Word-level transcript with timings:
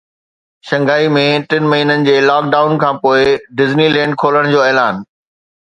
شنگهائي 0.69 1.11
۾ 1.17 1.25
ٽن 1.51 1.67
مهينن 1.73 2.07
جي 2.09 2.15
لاڪ 2.29 2.49
ڊائون 2.55 2.81
کانپوءِ 2.85 3.37
ڊزني 3.61 3.87
لينڊ 3.97 4.21
کولڻ 4.25 4.51
جو 4.57 4.67
اعلان 4.71 5.07